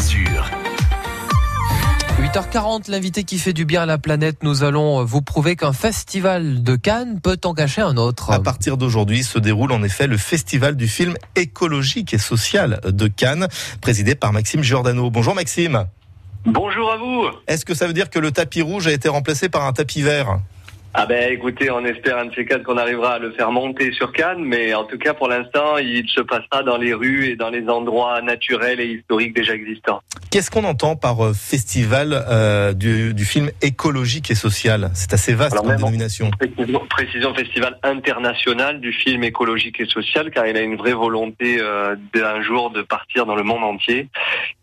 [0.00, 0.50] Azur.
[2.18, 6.62] 8h40, l'invité qui fait du bien à la planète, nous allons vous prouver qu'un festival
[6.62, 8.30] de Cannes peut en cacher un autre.
[8.30, 13.08] À partir d'aujourd'hui se déroule en effet le festival du film écologique et social de
[13.08, 13.46] Cannes,
[13.82, 15.10] présidé par Maxime Giordano.
[15.10, 15.84] Bonjour Maxime.
[16.46, 17.26] Bonjour à vous.
[17.46, 20.00] Est-ce que ça veut dire que le tapis rouge a été remplacé par un tapis
[20.00, 20.40] vert?
[20.92, 23.92] Ah ben écoutez, on espère un de ces quatre qu'on arrivera à le faire monter
[23.92, 27.36] sur Cannes, mais en tout cas pour l'instant, il se passera dans les rues et
[27.36, 30.00] dans les endroits naturels et historiques déjà existants.
[30.30, 34.90] Qu'est-ce qu'on entend par euh, festival euh, du, du, film écologique et social?
[34.94, 36.30] C'est assez vaste comme dénomination.
[36.30, 41.58] Précision, précision, festival international du film écologique et social, car il a une vraie volonté
[41.60, 44.08] euh, d'un jour de partir dans le monde entier.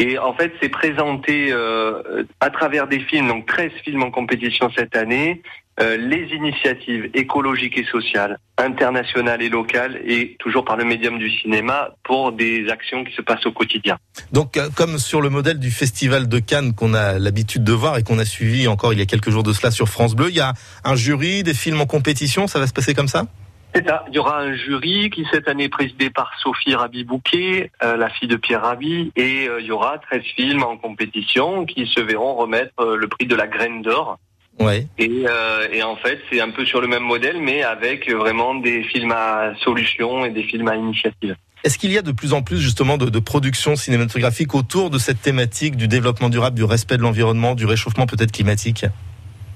[0.00, 4.70] Et en fait, c'est présenté euh, à travers des films, donc 13 films en compétition
[4.74, 5.42] cette année,
[5.78, 11.30] euh, les initiatives écologiques et sociales, internationales et locales, et toujours par le médium du
[11.30, 13.98] cinéma, pour des actions qui se passent au quotidien.
[14.32, 17.98] Donc, euh, comme sur le modèle du Festival de Cannes qu'on a l'habitude de voir
[17.98, 20.30] et qu'on a suivi encore il y a quelques jours de cela sur France Bleu,
[20.30, 23.26] il y a un jury, des films en compétition, ça va se passer comme ça?
[23.74, 24.04] C'est ça.
[24.08, 28.10] Il y aura un jury qui cette année est présidé par Sophie Rabi-Bouquet, euh, la
[28.10, 32.34] fille de Pierre Rabi, et il y aura 13 films en compétition qui se verront
[32.34, 34.18] remettre le prix de la graine d'or.
[34.60, 34.86] Ouais.
[34.98, 38.54] Et, euh, et, en fait, c'est un peu sur le même modèle, mais avec vraiment
[38.54, 41.36] des films à solution et des films à initiative.
[41.64, 44.98] Est-ce qu'il y a de plus en plus justement de, de production cinématographique autour de
[44.98, 48.84] cette thématique du développement durable, du respect de l'environnement, du réchauffement peut-être climatique?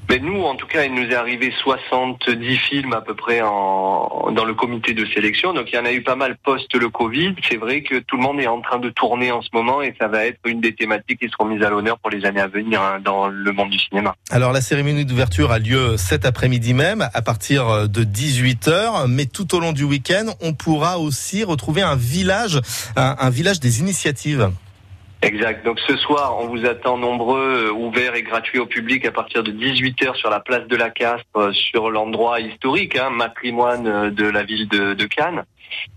[0.08, 4.30] Mais nous, en tout cas, il nous est arrivé 70 films à peu près en,
[4.32, 5.54] dans le comité de sélection.
[5.54, 7.34] Donc il y en a eu pas mal post le Covid.
[7.48, 9.94] C'est vrai que tout le monde est en train de tourner en ce moment et
[9.98, 12.48] ça va être une des thématiques qui seront mises à l'honneur pour les années à
[12.48, 14.14] venir hein, dans le monde du cinéma.
[14.30, 19.06] Alors la cérémonie d'ouverture a lieu cet après-midi même à partir de 18h.
[19.08, 22.60] Mais tout au long du week-end, on pourra aussi retrouver un village,
[22.96, 24.50] un village des initiatives.
[25.24, 25.64] Exact.
[25.64, 29.42] Donc ce soir, on vous attend nombreux, euh, ouverts et gratuits au public à partir
[29.42, 34.10] de 18h sur la place de la Castre, euh, sur l'endroit historique, hein, patrimoine euh,
[34.10, 35.44] de la ville de, de, Cannes.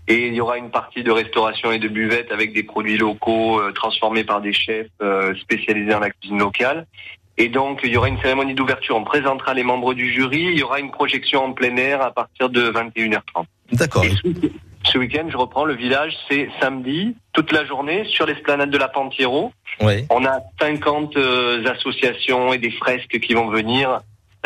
[0.06, 3.60] Et il y aura une partie de restauration et de buvette avec des produits locaux
[3.72, 4.88] transformés par des chefs
[5.40, 6.86] spécialisés en la cuisine locale.
[7.36, 8.96] Et donc, il y aura une cérémonie d'ouverture.
[8.96, 10.48] On présentera les membres du jury.
[10.52, 13.44] Il y aura une projection en plein air à partir de 21h30.
[13.72, 14.04] D'accord.
[14.92, 18.88] Ce week-end, je reprends le village, c'est samedi, toute la journée, sur l'esplanade de la
[18.88, 19.52] Pantiero.
[19.80, 20.06] Oui.
[20.08, 24.00] On a 50 euh, associations et des fresques qui vont venir.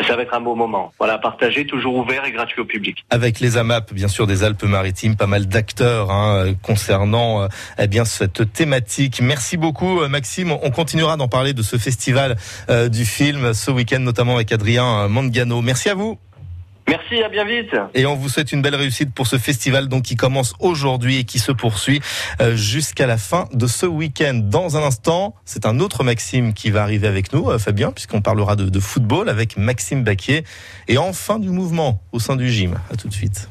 [0.05, 0.91] Ça va être un beau moment.
[0.97, 3.05] Voilà, partagé, toujours ouvert et gratuit au public.
[3.09, 7.47] Avec les AMAP, bien sûr, des Alpes-Maritimes, pas mal d'acteurs hein, concernant euh,
[7.79, 9.21] eh bien cette thématique.
[9.21, 10.51] Merci beaucoup, euh, Maxime.
[10.51, 12.35] On continuera d'en parler de ce festival
[12.69, 15.61] euh, du film ce week-end, notamment avec Adrien Mangano.
[15.61, 16.17] Merci à vous.
[16.87, 17.75] Merci, à bien vite.
[17.93, 21.23] Et on vous souhaite une belle réussite pour ce festival donc qui commence aujourd'hui et
[21.23, 22.01] qui se poursuit
[22.41, 24.33] euh, jusqu'à la fin de ce week-end.
[24.43, 28.21] Dans un instant, c'est un autre Maxime qui va arriver avec nous, euh, Fabien, puisqu'on
[28.21, 30.43] parlera de, de, football avec Maxime Baquier
[30.87, 32.77] et enfin du mouvement au sein du gym.
[32.91, 33.49] À tout de suite.